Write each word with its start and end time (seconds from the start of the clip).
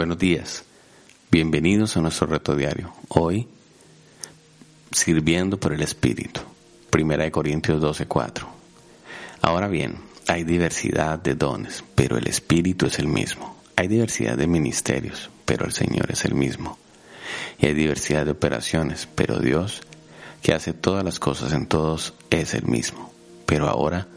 Buenos 0.00 0.16
días, 0.16 0.64
bienvenidos 1.30 1.94
a 1.94 2.00
nuestro 2.00 2.26
reto 2.26 2.56
diario. 2.56 2.90
Hoy, 3.08 3.46
sirviendo 4.90 5.60
por 5.60 5.74
el 5.74 5.82
Espíritu. 5.82 6.40
Primera 6.88 7.24
de 7.24 7.30
Corintios 7.30 7.82
12:4. 7.82 8.48
Ahora 9.42 9.68
bien, 9.68 9.96
hay 10.26 10.44
diversidad 10.44 11.18
de 11.18 11.34
dones, 11.34 11.84
pero 11.94 12.16
el 12.16 12.28
Espíritu 12.28 12.86
es 12.86 12.98
el 12.98 13.08
mismo. 13.08 13.58
Hay 13.76 13.88
diversidad 13.88 14.38
de 14.38 14.46
ministerios, 14.46 15.28
pero 15.44 15.66
el 15.66 15.72
Señor 15.72 16.10
es 16.10 16.24
el 16.24 16.34
mismo. 16.34 16.78
Y 17.58 17.66
hay 17.66 17.74
diversidad 17.74 18.24
de 18.24 18.30
operaciones, 18.30 19.06
pero 19.14 19.38
Dios, 19.38 19.82
que 20.40 20.54
hace 20.54 20.72
todas 20.72 21.04
las 21.04 21.18
cosas 21.18 21.52
en 21.52 21.66
todos, 21.66 22.14
es 22.30 22.54
el 22.54 22.64
mismo. 22.64 23.12
Pero 23.44 23.68
ahora, 23.68 24.08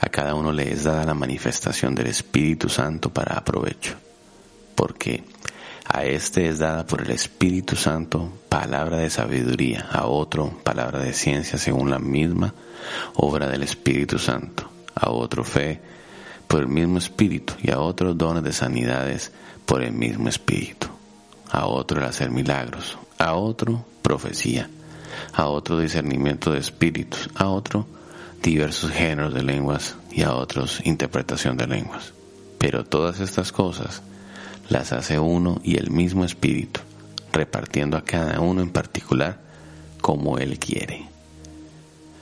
a 0.00 0.08
cada 0.08 0.34
uno 0.34 0.52
le 0.52 0.72
es 0.72 0.84
dada 0.84 1.04
la 1.04 1.12
manifestación 1.12 1.94
del 1.94 2.06
Espíritu 2.06 2.70
Santo 2.70 3.10
para 3.10 3.34
aprovecho 3.34 3.98
porque 4.78 5.24
a 5.84 6.04
este 6.04 6.48
es 6.48 6.60
dada 6.60 6.86
por 6.86 7.02
el 7.02 7.10
Espíritu 7.10 7.74
Santo 7.74 8.32
palabra 8.48 8.98
de 8.98 9.10
sabiduría, 9.10 9.88
a 9.90 10.06
otro 10.06 10.56
palabra 10.62 11.00
de 11.00 11.12
ciencia 11.14 11.58
según 11.58 11.90
la 11.90 11.98
misma 11.98 12.54
obra 13.16 13.48
del 13.48 13.64
Espíritu 13.64 14.20
Santo, 14.20 14.70
a 14.94 15.10
otro 15.10 15.42
fe 15.42 15.80
por 16.46 16.60
el 16.60 16.68
mismo 16.68 16.98
Espíritu 16.98 17.54
y 17.60 17.72
a 17.72 17.80
otros 17.80 18.16
dones 18.16 18.44
de 18.44 18.52
sanidades 18.52 19.32
por 19.66 19.82
el 19.82 19.90
mismo 19.90 20.28
Espíritu, 20.28 20.86
a 21.50 21.66
otro 21.66 21.98
el 21.98 22.06
hacer 22.06 22.30
milagros, 22.30 22.96
a 23.18 23.34
otro 23.34 23.84
profecía, 24.00 24.70
a 25.32 25.48
otro 25.48 25.80
discernimiento 25.80 26.52
de 26.52 26.60
espíritus, 26.60 27.28
a 27.34 27.48
otro 27.48 27.84
diversos 28.44 28.92
géneros 28.92 29.34
de 29.34 29.42
lenguas 29.42 29.96
y 30.12 30.22
a 30.22 30.34
otros 30.34 30.80
interpretación 30.84 31.56
de 31.56 31.66
lenguas. 31.66 32.12
Pero 32.58 32.84
todas 32.84 33.18
estas 33.18 33.50
cosas 33.50 34.02
las 34.68 34.92
hace 34.92 35.18
uno 35.18 35.60
y 35.64 35.76
el 35.76 35.90
mismo 35.90 36.24
Espíritu, 36.24 36.80
repartiendo 37.32 37.96
a 37.96 38.04
cada 38.04 38.40
uno 38.40 38.62
en 38.62 38.70
particular 38.70 39.40
como 40.00 40.38
Él 40.38 40.58
quiere. 40.58 41.06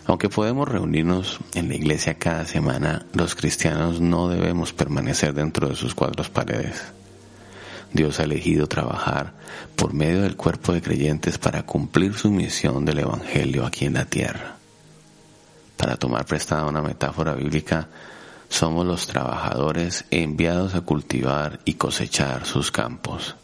Aunque 0.07 0.29
podemos 0.29 0.69
reunirnos 0.69 1.41
en 1.55 1.69
la 1.69 1.75
iglesia 1.75 2.15
cada 2.15 2.45
semana, 2.45 3.07
los 3.13 3.35
cristianos 3.35 4.01
no 4.01 4.29
debemos 4.29 4.73
permanecer 4.73 5.35
dentro 5.35 5.69
de 5.69 5.75
sus 5.75 5.95
cuatro 5.97 6.25
paredes. 6.33 6.81
Dios 7.93 8.21
ha 8.21 8.25
elegido 8.25 8.69
trabajar 8.69 9.33
por 9.75 9.95
medio 9.95 10.23
del 10.23 10.37
cuerpo 10.37 10.73
de 10.73 10.83
creyentes 10.83 11.39
para 11.39 11.65
cumplir 11.65 12.15
su 12.15 12.31
misión 12.31 12.85
del 12.85 13.01
Evangelio 13.01 13.67
aquí 13.67 13.87
en 13.87 13.95
la 13.95 14.05
tierra. 14.05 14.57
Para 15.77 15.97
tomar 15.97 16.25
prestada 16.25 16.67
una 16.67 16.83
metáfora 16.83 17.35
bíblica, 17.35 17.89
somos 18.49 18.87
los 18.87 19.07
trabajadores 19.07 20.05
enviados 20.11 20.75
a 20.75 20.81
cultivar 20.81 21.61
y 21.65 21.75
cosechar 21.75 22.47
sus 22.47 22.71
campos. 22.71 23.37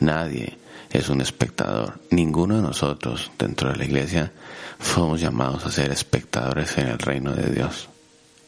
Nadie 0.00 0.58
es 0.90 1.08
un 1.08 1.20
espectador. 1.20 2.00
Ninguno 2.10 2.56
de 2.56 2.62
nosotros 2.62 3.30
dentro 3.38 3.70
de 3.70 3.76
la 3.76 3.84
iglesia 3.84 4.32
fuimos 4.78 5.20
llamados 5.20 5.64
a 5.66 5.70
ser 5.70 5.90
espectadores 5.90 6.76
en 6.78 6.88
el 6.88 6.98
reino 6.98 7.32
de 7.32 7.50
Dios. 7.50 7.88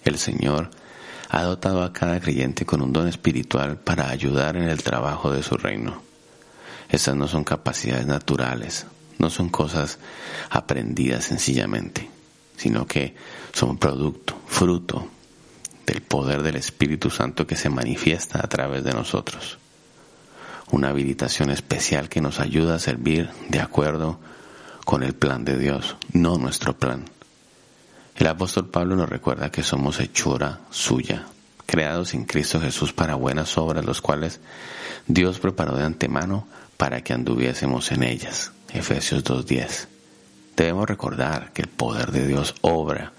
El 0.05 0.19
Señor 0.19 0.70
ha 1.29 1.42
dotado 1.42 1.83
a 1.83 1.92
cada 1.92 2.20
creyente 2.20 2.64
con 2.64 2.83
un 2.83 2.92
don 2.92 3.09
espiritual 3.09 3.79
para 3.79 4.09
ayudar 4.09 4.57
en 4.57 4.69
el 4.69 4.83
trabajo 4.83 5.33
de 5.33 5.42
su 5.42 5.57
reino. 5.57 6.03
Estas 6.89 7.17
no 7.17 7.27
son 7.27 7.42
capacidades 7.42 8.07
naturales, 8.07 8.87
no 9.19 9.29
son 9.29 9.48
cosas 9.48 9.98
aprendidas 10.51 11.25
sencillamente, 11.25 12.09
sino 12.57 12.87
que 12.87 13.17
son 13.53 13.77
producto, 13.77 14.39
fruto 14.47 15.09
del 15.87 16.03
poder 16.03 16.42
del 16.42 16.56
Espíritu 16.56 17.11
Santo 17.11 17.47
que 17.47 17.56
se 17.56 17.70
manifiesta 17.70 18.41
a 18.42 18.48
través 18.48 18.83
de 18.84 18.92
nosotros. 18.92 19.59
Una 20.73 20.89
habilitación 20.89 21.51
especial 21.51 22.09
que 22.09 22.20
nos 22.20 22.41
ayuda 22.41 22.75
a 22.75 22.81
servir 22.81 23.31
de 23.48 23.61
acuerdo 23.61 24.19
con 24.84 25.05
el 25.05 25.14
plan 25.14 25.45
de 25.45 25.57
Dios, 25.57 25.97
no 26.12 26.39
nuestro 26.39 26.77
plan. 26.77 27.05
El 28.17 28.27
apóstol 28.27 28.69
Pablo 28.69 28.96
nos 28.96 29.08
recuerda 29.08 29.51
que 29.51 29.63
somos 29.63 30.01
hechura 30.01 30.61
suya, 30.70 31.27
creados 31.67 32.14
en 32.14 32.25
Cristo 32.25 32.61
Jesús 32.61 32.92
para 32.92 33.14
buenas 33.14 33.57
obras, 33.57 33.85
los 33.85 34.01
cuales 34.01 34.41
Dios 35.07 35.39
preparó 35.39 35.77
de 35.77 35.85
antemano 35.85 36.48
para 36.77 37.02
que 37.02 37.13
anduviésemos 37.13 37.92
en 37.92 38.02
ellas. 38.02 38.52
Efesios 38.73 39.23
2.10. 39.23 39.86
Debemos 40.57 40.89
recordar 40.89 41.52
que 41.52 41.63
el 41.63 41.69
poder 41.69 42.11
de 42.11 42.27
Dios 42.27 42.55
obra 42.63 43.13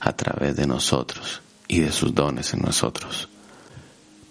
a 0.00 0.12
través 0.14 0.56
de 0.56 0.66
nosotros 0.66 1.42
y 1.70 1.78
de 1.78 1.92
sus 1.92 2.12
dones 2.12 2.52
en 2.52 2.62
nosotros, 2.62 3.28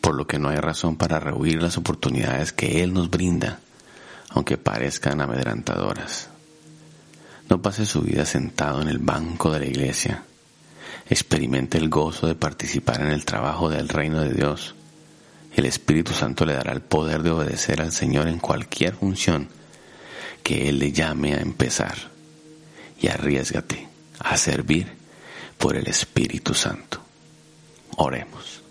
por 0.02 0.14
lo 0.14 0.28
que 0.28 0.38
no 0.40 0.50
hay 0.50 0.58
razón 0.58 0.98
para 0.98 1.22
rehuir 1.22 1.64
las 1.64 1.78
oportunidades 1.78 2.52
que 2.52 2.84
Él 2.84 2.92
nos 2.94 3.10
brinda, 3.10 3.62
aunque 4.28 4.58
parezcan 4.58 5.22
amedrantadoras. 5.22 6.28
No 7.48 7.62
pase 7.62 7.86
su 7.86 8.02
vida 8.02 8.26
sentado 8.26 8.82
en 8.82 8.90
el 8.90 8.98
banco 8.98 9.54
de 9.54 9.60
la 9.60 9.68
iglesia. 9.68 10.26
Experimente 11.10 11.78
el 11.78 11.88
gozo 11.88 12.28
de 12.28 12.36
participar 12.36 13.00
en 13.00 13.12
el 13.12 13.24
trabajo 13.24 13.70
del 13.70 13.88
reino 13.88 14.20
de 14.20 14.34
Dios. 14.34 14.76
El 15.56 15.66
Espíritu 15.66 16.12
Santo 16.12 16.46
le 16.46 16.56
dará 16.56 16.74
el 16.74 16.82
poder 16.82 17.24
de 17.24 17.32
obedecer 17.32 17.82
al 17.82 17.94
Señor 17.94 18.28
en 18.28 18.40
cualquier 18.40 18.96
función 18.96 19.48
que 20.44 20.68
Él 20.68 20.78
le 20.78 20.92
llame 20.92 21.36
a 21.36 21.40
empezar. 21.40 21.96
Y 23.00 23.08
arriesgate 23.08 23.88
a 24.20 24.36
servir 24.36 24.92
por 25.58 25.78
el 25.78 25.88
Espíritu 25.88 26.54
Santo. 26.54 27.09
Oremos. 28.02 28.62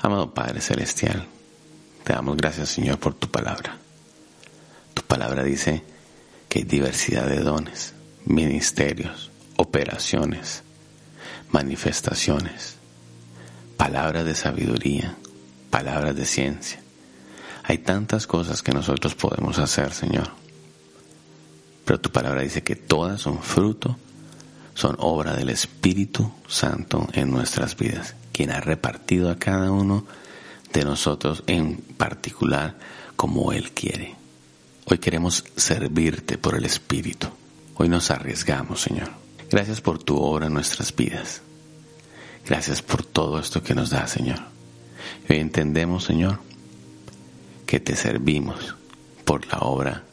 Amado 0.00 0.34
Padre 0.34 0.60
Celestial, 0.60 1.24
te 2.02 2.12
damos 2.12 2.36
gracias 2.36 2.68
Señor 2.70 2.98
por 2.98 3.14
tu 3.14 3.30
palabra. 3.30 3.78
Tu 4.92 5.02
palabra 5.02 5.44
dice 5.44 5.84
que 6.48 6.58
hay 6.58 6.64
diversidad 6.64 7.28
de 7.28 7.38
dones, 7.42 7.94
ministerios, 8.24 9.30
operaciones, 9.54 10.64
manifestaciones, 11.52 12.74
palabras 13.76 14.24
de 14.24 14.34
sabiduría, 14.34 15.14
palabras 15.70 16.16
de 16.16 16.24
ciencia. 16.24 16.80
Hay 17.62 17.78
tantas 17.78 18.26
cosas 18.26 18.62
que 18.62 18.72
nosotros 18.72 19.14
podemos 19.14 19.60
hacer, 19.60 19.92
Señor. 19.92 20.28
Pero 21.84 22.00
tu 22.00 22.10
palabra 22.10 22.42
dice 22.42 22.64
que 22.64 22.74
todas 22.74 23.20
son 23.20 23.40
fruto, 23.44 23.96
son 24.74 24.96
obra 24.98 25.36
del 25.36 25.50
Espíritu 25.50 26.32
Santo 26.48 27.06
en 27.12 27.30
nuestras 27.30 27.76
vidas 27.76 28.16
quien 28.40 28.52
ha 28.52 28.60
repartido 28.62 29.30
a 29.30 29.38
cada 29.38 29.70
uno 29.70 30.06
de 30.72 30.82
nosotros 30.82 31.42
en 31.46 31.76
particular 31.76 32.74
como 33.14 33.52
Él 33.52 33.72
quiere. 33.72 34.14
Hoy 34.86 34.96
queremos 34.96 35.44
servirte 35.56 36.38
por 36.38 36.54
el 36.54 36.64
Espíritu. 36.64 37.26
Hoy 37.74 37.90
nos 37.90 38.10
arriesgamos, 38.10 38.80
Señor. 38.80 39.10
Gracias 39.50 39.82
por 39.82 40.02
tu 40.02 40.16
obra 40.16 40.46
en 40.46 40.54
nuestras 40.54 40.96
vidas. 40.96 41.42
Gracias 42.46 42.80
por 42.80 43.04
todo 43.04 43.38
esto 43.38 43.62
que 43.62 43.74
nos 43.74 43.90
da, 43.90 44.06
Señor. 44.06 44.38
Hoy 45.28 45.36
entendemos, 45.36 46.04
Señor, 46.04 46.38
que 47.66 47.78
te 47.78 47.94
servimos 47.94 48.74
por 49.26 49.46
la 49.48 49.58
obra 49.58 50.04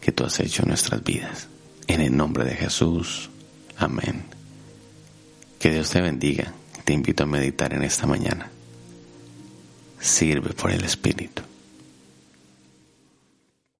que 0.00 0.12
tú 0.12 0.22
has 0.24 0.38
hecho 0.38 0.62
en 0.62 0.68
nuestras 0.68 1.02
vidas. 1.02 1.48
En 1.88 2.00
el 2.00 2.16
nombre 2.16 2.44
de 2.44 2.54
Jesús. 2.54 3.28
Amén. 3.76 4.22
Que 5.58 5.72
Dios 5.72 5.90
te 5.90 6.00
bendiga 6.00 6.54
te 6.92 6.96
invito 6.96 7.22
a 7.22 7.26
meditar 7.26 7.72
en 7.72 7.84
esta 7.84 8.06
mañana. 8.06 8.50
Sirve 9.98 10.52
por 10.52 10.70
el 10.70 10.84
Espíritu. 10.84 11.40